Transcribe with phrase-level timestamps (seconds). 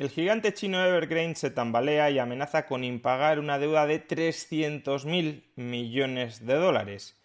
[0.00, 6.46] El gigante chino Evergrande se tambalea y amenaza con impagar una deuda de 300.000 millones
[6.46, 7.20] de dólares.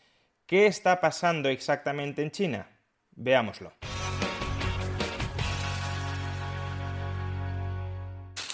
[0.45, 2.67] ¿Qué está pasando exactamente en China?
[3.11, 3.72] Veámoslo.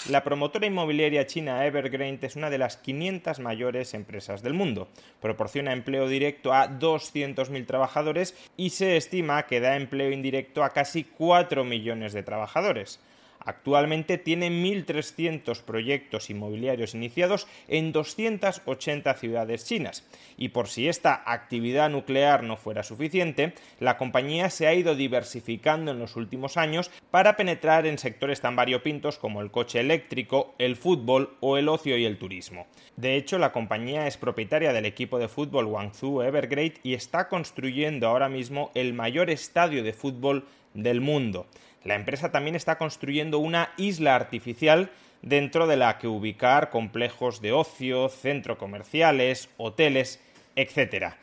[0.08, 4.90] La promotora inmobiliaria china Evergrande es una de las 500 mayores empresas del mundo.
[5.20, 11.06] Proporciona empleo directo a 200.000 trabajadores y se estima que da empleo indirecto a casi
[11.06, 13.00] 4 millones de trabajadores.
[13.46, 20.08] Actualmente tiene 1.300 proyectos inmobiliarios iniciados en 280 ciudades chinas.
[20.38, 25.92] Y por si esta actividad nuclear no fuera suficiente, la compañía se ha ido diversificando
[25.92, 30.76] en los últimos años para penetrar en sectores tan variopintos como el coche eléctrico, el
[30.76, 32.68] fútbol o el ocio y el turismo.
[32.96, 38.08] De hecho, la compañía es propietaria del equipo de fútbol Guangzhou Evergrande y está construyendo
[38.08, 41.48] ahora mismo el mayor estadio de fútbol del mundo.
[41.84, 44.92] La empresa también está construyendo una isla artificial
[45.24, 50.20] dentro de la que ubicar complejos de ocio, centros comerciales, hoteles,
[50.56, 51.14] etc.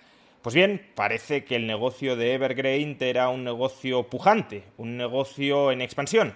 [0.43, 5.81] Pues bien, parece que el negocio de Evergrande era un negocio pujante, un negocio en
[5.81, 6.35] expansión.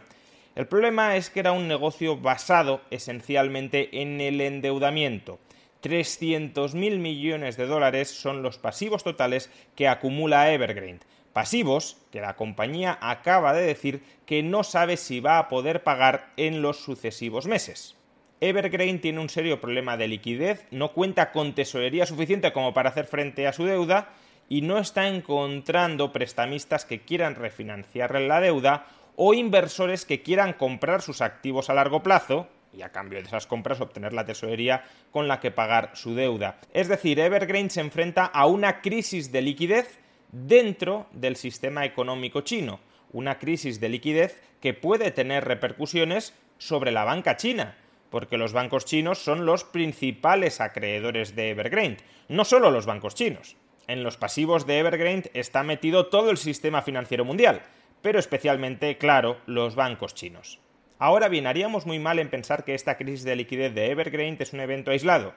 [0.54, 5.40] El problema es que era un negocio basado esencialmente en el endeudamiento.
[5.82, 12.98] 300.000 millones de dólares son los pasivos totales que acumula Evergrande pasivos que la compañía
[13.00, 17.96] acaba de decir que no sabe si va a poder pagar en los sucesivos meses.
[18.40, 23.06] Evergrande tiene un serio problema de liquidez, no cuenta con tesorería suficiente como para hacer
[23.06, 24.10] frente a su deuda
[24.48, 31.02] y no está encontrando prestamistas que quieran refinanciarle la deuda o inversores que quieran comprar
[31.02, 35.28] sus activos a largo plazo y a cambio de esas compras obtener la tesorería con
[35.28, 36.58] la que pagar su deuda.
[36.72, 40.01] Es decir, Evergrande se enfrenta a una crisis de liquidez
[40.32, 42.80] dentro del sistema económico chino,
[43.12, 47.76] una crisis de liquidez que puede tener repercusiones sobre la banca china,
[48.10, 51.98] porque los bancos chinos son los principales acreedores de Evergrande,
[52.28, 53.56] no solo los bancos chinos.
[53.86, 57.62] En los pasivos de Evergrande está metido todo el sistema financiero mundial,
[58.00, 60.60] pero especialmente, claro, los bancos chinos.
[60.98, 64.52] Ahora bien, haríamos muy mal en pensar que esta crisis de liquidez de Evergrande es
[64.52, 65.34] un evento aislado,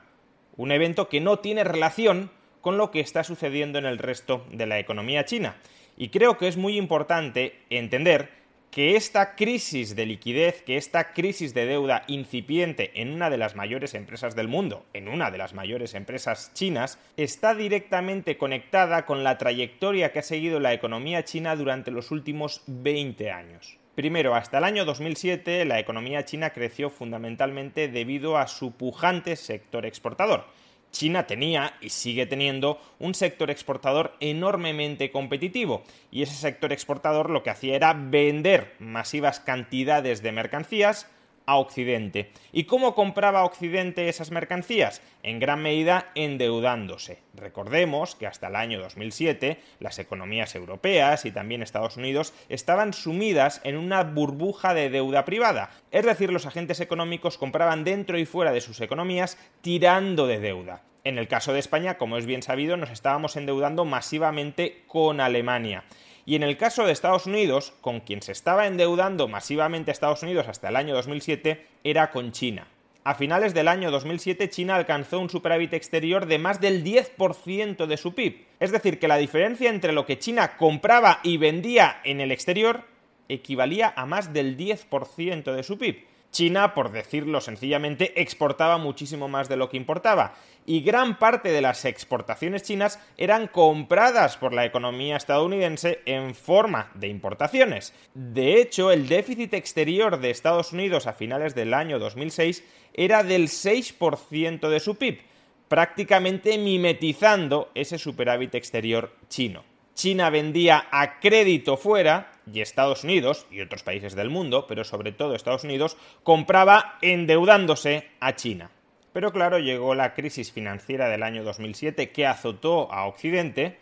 [0.58, 2.30] un evento que no tiene relación
[2.66, 5.56] con lo que está sucediendo en el resto de la economía china.
[5.98, 8.32] Y creo que es muy importante entender
[8.72, 13.56] que esta crisis de liquidez, que esta crisis de deuda incipiente en una de las
[13.56, 19.24] mayores empresas del mundo, en una de las mayores empresas chinas, está directamente conectada con
[19.24, 23.78] la trayectoria que ha seguido la economía china durante los últimos 20 años.
[23.94, 29.86] Primero, hasta el año 2007 la economía china creció fundamentalmente debido a su pujante sector
[29.86, 30.46] exportador.
[30.96, 35.84] China tenía y sigue teniendo un sector exportador enormemente competitivo.
[36.10, 41.08] Y ese sector exportador lo que hacía era vender masivas cantidades de mercancías
[41.46, 42.32] a Occidente.
[42.52, 45.02] ¿Y cómo compraba Occidente esas mercancías?
[45.24, 47.20] En gran medida endeudándose.
[47.34, 53.62] Recordemos que hasta el año 2007 las economías europeas y también Estados Unidos estaban sumidas
[53.64, 55.72] en una burbuja de deuda privada.
[55.92, 60.84] Es decir, los agentes económicos compraban dentro y fuera de sus economías tirando de deuda.
[61.06, 65.84] En el caso de España, como es bien sabido, nos estábamos endeudando masivamente con Alemania.
[66.26, 70.48] Y en el caso de Estados Unidos, con quien se estaba endeudando masivamente Estados Unidos
[70.48, 72.68] hasta el año 2007, era con China.
[73.04, 77.98] A finales del año 2007 China alcanzó un superávit exterior de más del 10% de
[77.98, 78.48] su PIB.
[78.60, 82.82] Es decir, que la diferencia entre lo que China compraba y vendía en el exterior
[83.30, 86.15] equivalía a más del 10% de su PIB.
[86.32, 90.36] China, por decirlo sencillamente, exportaba muchísimo más de lo que importaba
[90.66, 96.92] y gran parte de las exportaciones chinas eran compradas por la economía estadounidense en forma
[96.96, 97.94] de importaciones.
[98.14, 102.64] De hecho, el déficit exterior de Estados Unidos a finales del año 2006
[102.94, 105.22] era del 6% de su PIB,
[105.68, 109.64] prácticamente mimetizando ese superávit exterior chino.
[109.94, 115.12] China vendía a crédito fuera y Estados Unidos y otros países del mundo, pero sobre
[115.12, 118.72] todo Estados Unidos, compraba endeudándose a China.
[119.14, 123.80] Pero claro, llegó la crisis financiera del año 2007 que azotó a Occidente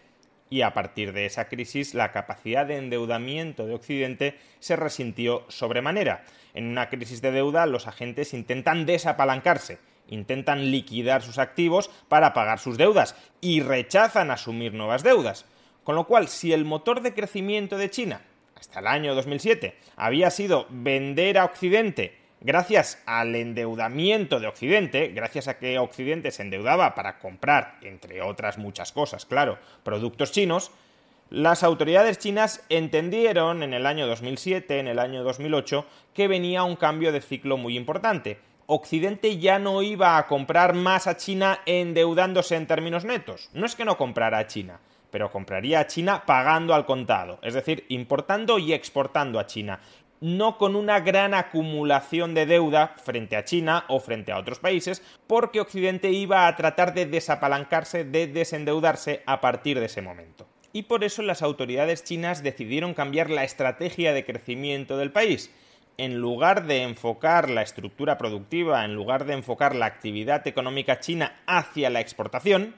[0.50, 6.24] y a partir de esa crisis la capacidad de endeudamiento de Occidente se resintió sobremanera.
[6.54, 12.60] En una crisis de deuda los agentes intentan desapalancarse, intentan liquidar sus activos para pagar
[12.60, 15.46] sus deudas y rechazan asumir nuevas deudas.
[15.84, 18.22] Con lo cual, si el motor de crecimiento de China
[18.64, 25.50] hasta el año 2007 había sido vender a Occidente gracias al endeudamiento de Occidente, gracias
[25.50, 30.72] a que Occidente se endeudaba para comprar, entre otras muchas cosas, claro, productos chinos,
[31.30, 36.76] las autoridades chinas entendieron en el año 2007, en el año 2008, que venía un
[36.76, 38.40] cambio de ciclo muy importante.
[38.66, 43.50] Occidente ya no iba a comprar más a China endeudándose en términos netos.
[43.54, 44.80] No es que no comprara a China,
[45.14, 49.80] pero compraría a China pagando al contado, es decir, importando y exportando a China,
[50.22, 55.04] no con una gran acumulación de deuda frente a China o frente a otros países,
[55.28, 60.48] porque Occidente iba a tratar de desapalancarse, de desendeudarse a partir de ese momento.
[60.72, 65.52] Y por eso las autoridades chinas decidieron cambiar la estrategia de crecimiento del país.
[65.98, 71.40] En lugar de enfocar la estructura productiva, en lugar de enfocar la actividad económica china
[71.46, 72.74] hacia la exportación,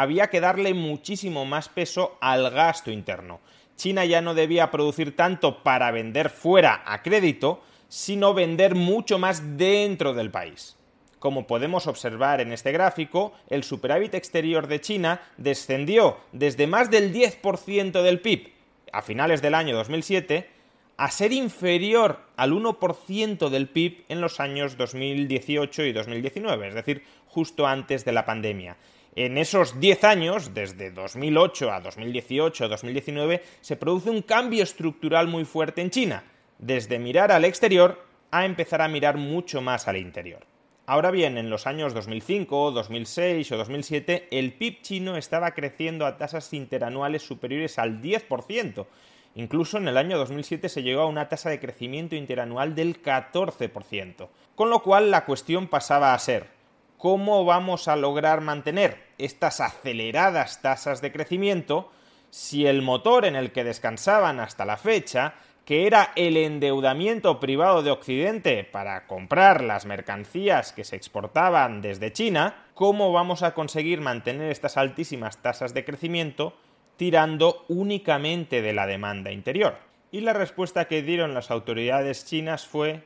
[0.00, 3.40] había que darle muchísimo más peso al gasto interno.
[3.76, 9.56] China ya no debía producir tanto para vender fuera a crédito, sino vender mucho más
[9.56, 10.76] dentro del país.
[11.18, 17.12] Como podemos observar en este gráfico, el superávit exterior de China descendió desde más del
[17.12, 18.52] 10% del PIB
[18.92, 20.50] a finales del año 2007
[20.98, 27.02] a ser inferior al 1% del PIB en los años 2018 y 2019, es decir,
[27.28, 28.76] justo antes de la pandemia.
[29.18, 35.46] En esos 10 años, desde 2008 a 2018 2019, se produce un cambio estructural muy
[35.46, 36.24] fuerte en China,
[36.58, 40.44] desde mirar al exterior a empezar a mirar mucho más al interior.
[40.84, 46.18] Ahora bien, en los años 2005, 2006 o 2007, el PIB chino estaba creciendo a
[46.18, 48.86] tasas interanuales superiores al 10%.
[49.34, 54.28] Incluso en el año 2007 se llegó a una tasa de crecimiento interanual del 14%.
[54.54, 56.55] Con lo cual la cuestión pasaba a ser,
[56.98, 61.90] ¿cómo vamos a lograr mantener estas aceleradas tasas de crecimiento
[62.30, 65.34] si el motor en el que descansaban hasta la fecha,
[65.64, 72.12] que era el endeudamiento privado de Occidente para comprar las mercancías que se exportaban desde
[72.12, 76.54] China, ¿cómo vamos a conseguir mantener estas altísimas tasas de crecimiento
[76.96, 79.78] tirando únicamente de la demanda interior?
[80.12, 83.02] Y la respuesta que dieron las autoridades chinas fue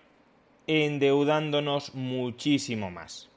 [0.66, 3.30] endeudándonos muchísimo más.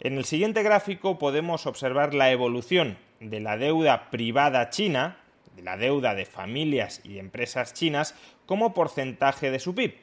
[0.00, 5.18] En el siguiente gráfico podemos observar la evolución de la deuda privada china,
[5.56, 8.14] de la deuda de familias y empresas chinas,
[8.46, 9.96] como porcentaje de su PIB.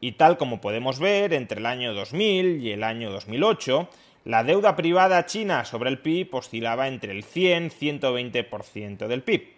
[0.00, 3.90] Y tal como podemos ver, entre el año 2000 y el año 2008,
[4.24, 9.52] la deuda privada china sobre el PIB oscilaba entre el 100-120% del PIB.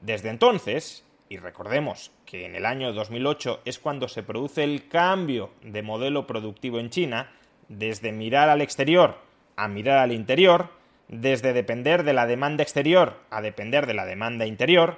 [0.00, 5.50] Desde entonces, y recordemos que en el año 2008 es cuando se produce el cambio
[5.62, 7.30] de modelo productivo en China,
[7.70, 9.16] desde mirar al exterior
[9.56, 10.68] a mirar al interior,
[11.08, 14.96] desde depender de la demanda exterior a depender de la demanda interior,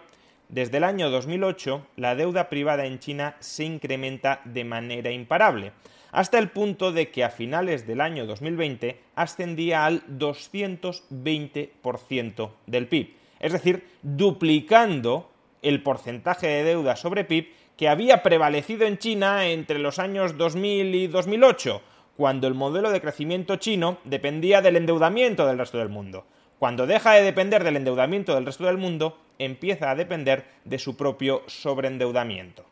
[0.49, 5.73] desde el año 2008 la deuda privada en China se incrementa de manera imparable,
[6.11, 13.17] hasta el punto de que a finales del año 2020 ascendía al 220% del PIB,
[13.41, 15.31] es decir, duplicando
[15.63, 20.95] el porcentaje de deuda sobre PIB que había prevalecido en China entre los años 2000
[20.95, 21.83] y 2008,
[22.23, 26.25] cuando el modelo de crecimiento chino dependía del endeudamiento del resto del mundo.
[26.61, 30.97] Cuando deja de depender del endeudamiento del resto del mundo, empieza a depender de su
[30.97, 32.65] propio sobreendeudamiento.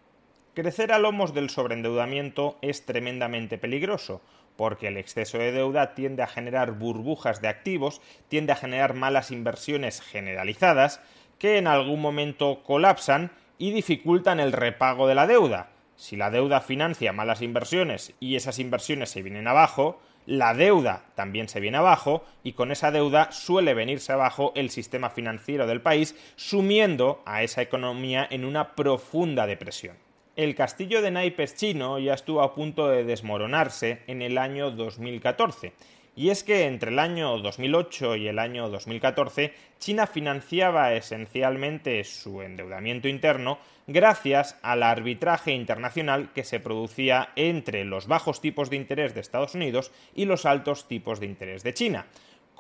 [0.55, 4.21] Crecer a lomos del sobreendeudamiento es tremendamente peligroso,
[4.55, 9.33] porque el exceso de deuda tiende a generar burbujas de activos, tiende a generar malas
[9.33, 11.01] inversiones generalizadas,
[11.41, 15.71] que en algún momento colapsan y dificultan el repago de la deuda.
[16.01, 21.47] Si la deuda financia malas inversiones y esas inversiones se vienen abajo, la deuda también
[21.47, 26.17] se viene abajo y con esa deuda suele venirse abajo el sistema financiero del país,
[26.37, 29.99] sumiendo a esa economía en una profunda depresión.
[30.37, 35.75] El castillo de naipes chino ya estuvo a punto de desmoronarse en el año 2014
[36.17, 42.43] y es que entre el año 2008 y el año 2014 China financiaba esencialmente su
[42.43, 49.15] endeudamiento interno gracias al arbitraje internacional que se producía entre los bajos tipos de interés
[49.15, 52.07] de Estados Unidos y los altos tipos de interés de China.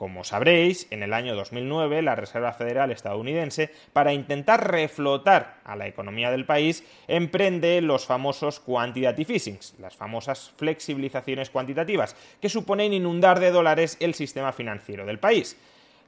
[0.00, 5.88] Como sabréis, en el año 2009 la Reserva Federal estadounidense, para intentar reflotar a la
[5.88, 13.40] economía del país, emprende los famosos quantitative easing, las famosas flexibilizaciones cuantitativas, que suponen inundar
[13.40, 15.58] de dólares el sistema financiero del país.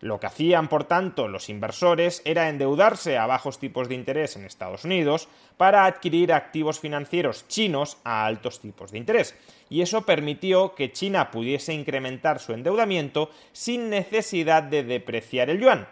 [0.03, 4.45] Lo que hacían, por tanto, los inversores era endeudarse a bajos tipos de interés en
[4.45, 9.37] Estados Unidos para adquirir activos financieros chinos a altos tipos de interés.
[9.71, 15.87] Y eso permitió que China pudiese incrementar su endeudamiento sin necesidad de depreciar el yuan.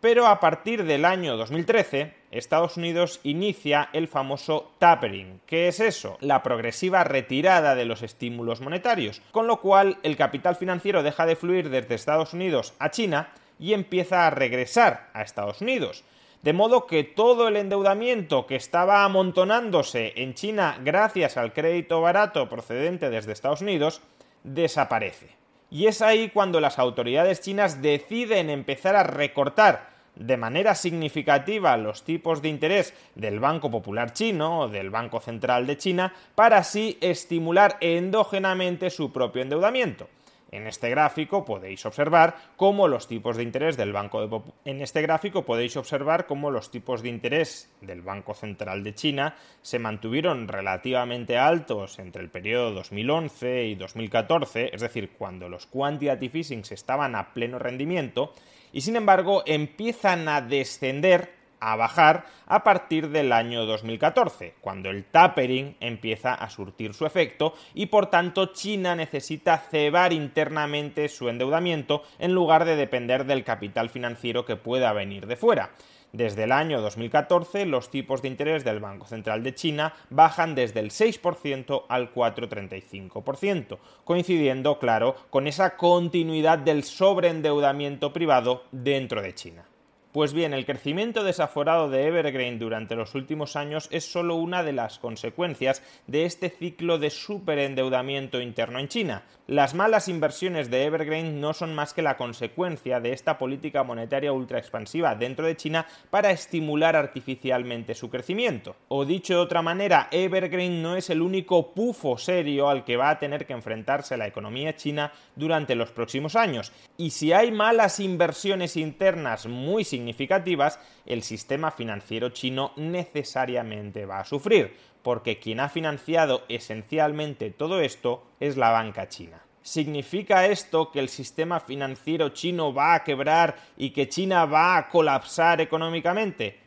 [0.00, 5.42] Pero a partir del año 2013, Estados Unidos inicia el famoso tapering.
[5.44, 6.16] ¿Qué es eso?
[6.22, 11.36] La progresiva retirada de los estímulos monetarios, con lo cual el capital financiero deja de
[11.36, 16.02] fluir desde Estados Unidos a China y empieza a regresar a Estados Unidos.
[16.42, 22.48] De modo que todo el endeudamiento que estaba amontonándose en China gracias al crédito barato
[22.48, 24.00] procedente desde Estados Unidos
[24.42, 25.36] desaparece.
[25.70, 32.04] Y es ahí cuando las autoridades chinas deciden empezar a recortar de manera significativa los
[32.04, 36.98] tipos de interés del Banco Popular Chino o del Banco Central de China para así
[37.00, 40.08] estimular endógenamente su propio endeudamiento.
[40.50, 45.44] En este gráfico podéis observar cómo los tipos de interés del Banco en este gráfico
[45.44, 51.38] podéis observar cómo los tipos de interés del Banco Central de China se mantuvieron relativamente
[51.38, 57.32] altos entre el periodo 2011 y 2014, es decir, cuando los quantitative easing estaban a
[57.32, 58.32] pleno rendimiento
[58.72, 65.04] y sin embargo empiezan a descender a bajar a partir del año 2014, cuando el
[65.04, 72.02] tapering empieza a surtir su efecto y por tanto China necesita cebar internamente su endeudamiento
[72.18, 75.70] en lugar de depender del capital financiero que pueda venir de fuera.
[76.12, 80.80] Desde el año 2014 los tipos de interés del Banco Central de China bajan desde
[80.80, 89.64] el 6% al 4,35%, coincidiendo, claro, con esa continuidad del sobreendeudamiento privado dentro de China.
[90.12, 94.72] Pues bien, el crecimiento desaforado de Evergreen durante los últimos años es solo una de
[94.72, 99.22] las consecuencias de este ciclo de superendeudamiento interno en China.
[99.46, 104.32] Las malas inversiones de Evergreen no son más que la consecuencia de esta política monetaria
[104.32, 108.74] ultra expansiva dentro de China para estimular artificialmente su crecimiento.
[108.88, 113.10] O dicho de otra manera, Evergreen no es el único pufo serio al que va
[113.10, 116.72] a tener que enfrentarse la economía china durante los próximos años.
[116.96, 124.20] Y si hay malas inversiones internas muy significativas, significativas, el sistema financiero chino necesariamente va
[124.20, 129.42] a sufrir, porque quien ha financiado esencialmente todo esto es la banca china.
[129.62, 134.88] ¿Significa esto que el sistema financiero chino va a quebrar y que China va a
[134.88, 136.58] colapsar económicamente?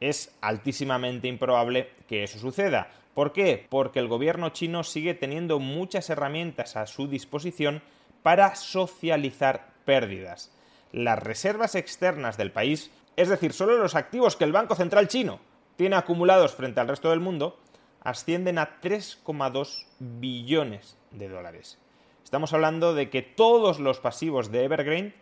[0.00, 2.90] Es altísimamente improbable que eso suceda.
[3.14, 3.66] ¿Por qué?
[3.68, 7.82] Porque el gobierno chino sigue teniendo muchas herramientas a su disposición
[8.24, 10.50] para socializar pérdidas
[10.92, 15.40] las reservas externas del país, es decir, solo los activos que el Banco Central chino
[15.76, 17.58] tiene acumulados frente al resto del mundo,
[18.02, 21.78] ascienden a 3,2 billones de dólares.
[22.24, 25.14] Estamos hablando de que todos los pasivos de Evergreen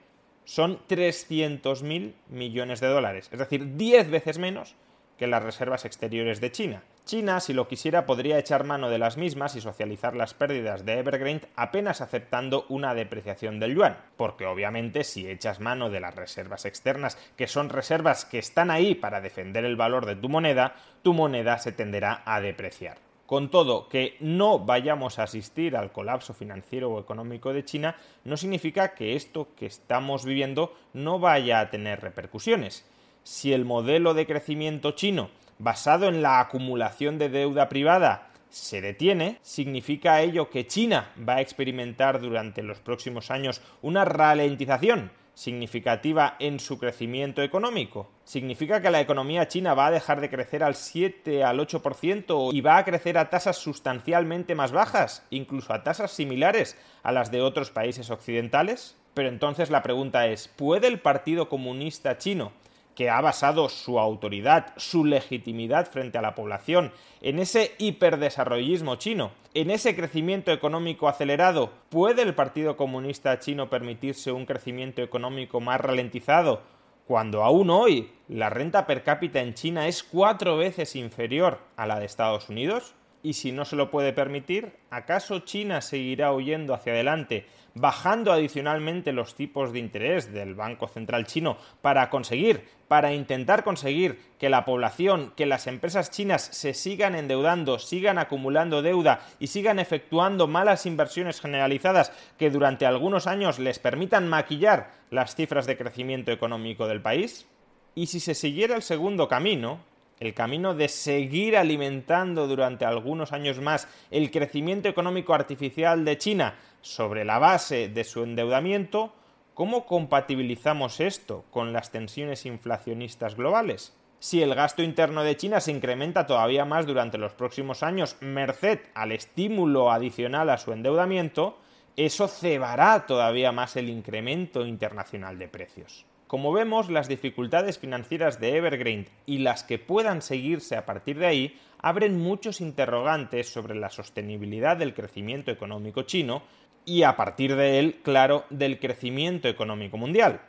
[0.45, 4.75] son 300.000 millones de dólares, es decir, 10 veces menos
[5.19, 6.83] que las reservas exteriores de China.
[7.09, 10.99] China, si lo quisiera, podría echar mano de las mismas y socializar las pérdidas de
[10.99, 16.67] Evergrande apenas aceptando una depreciación del yuan, porque obviamente si echas mano de las reservas
[16.67, 21.15] externas, que son reservas que están ahí para defender el valor de tu moneda, tu
[21.15, 22.99] moneda se tenderá a depreciar.
[23.25, 28.37] Con todo, que no vayamos a asistir al colapso financiero o económico de China no
[28.37, 32.85] significa que esto que estamos viviendo no vaya a tener repercusiones.
[33.23, 39.39] Si el modelo de crecimiento chino basado en la acumulación de deuda privada se detiene,
[39.43, 46.59] significa ello que China va a experimentar durante los próximos años una ralentización significativa en
[46.59, 48.11] su crecimiento económico.
[48.25, 52.61] Significa que la economía china va a dejar de crecer al 7 al 8% y
[52.61, 57.41] va a crecer a tasas sustancialmente más bajas, incluso a tasas similares a las de
[57.41, 58.97] otros países occidentales.
[59.15, 62.51] Pero entonces la pregunta es, ¿puede el Partido Comunista Chino
[62.99, 66.91] que ha basado su autoridad, su legitimidad frente a la población,
[67.21, 74.33] en ese hiperdesarrollismo chino, en ese crecimiento económico acelerado, ¿puede el Partido Comunista Chino permitirse
[74.33, 76.63] un crecimiento económico más ralentizado?
[77.07, 82.01] Cuando aún hoy la renta per cápita en China es cuatro veces inferior a la
[82.01, 82.97] de Estados Unidos?
[83.23, 89.13] Y si no se lo puede permitir, ¿acaso China seguirá huyendo hacia adelante, bajando adicionalmente
[89.13, 94.65] los tipos de interés del Banco Central chino para conseguir, para intentar conseguir que la
[94.65, 100.87] población, que las empresas chinas se sigan endeudando, sigan acumulando deuda y sigan efectuando malas
[100.87, 107.03] inversiones generalizadas que durante algunos años les permitan maquillar las cifras de crecimiento económico del
[107.03, 107.47] país?
[107.95, 109.81] Y si se siguiera el segundo camino,
[110.21, 116.55] el camino de seguir alimentando durante algunos años más el crecimiento económico artificial de China
[116.81, 119.13] sobre la base de su endeudamiento,
[119.55, 123.95] ¿cómo compatibilizamos esto con las tensiones inflacionistas globales?
[124.21, 128.81] Si el gasto interno de China se incrementa todavía más durante los próximos años, merced
[128.95, 131.59] al estímulo adicional a su endeudamiento,
[131.97, 136.05] eso cebará todavía más el incremento internacional de precios.
[136.29, 141.27] Como vemos, las dificultades financieras de Evergrande y las que puedan seguirse a partir de
[141.27, 146.43] ahí abren muchos interrogantes sobre la sostenibilidad del crecimiento económico chino
[146.85, 150.43] y a partir de él, claro, del crecimiento económico mundial.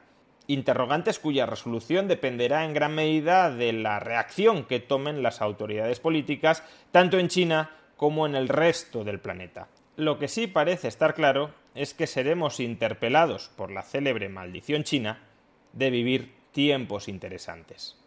[0.47, 6.61] Interrogantes cuya resolución dependerá en gran medida de la reacción que tomen las autoridades políticas,
[6.91, 9.69] tanto en China como en el resto del planeta.
[9.95, 15.28] Lo que sí parece estar claro es que seremos interpelados por la célebre maldición china
[15.73, 17.98] de vivir tiempos interesantes.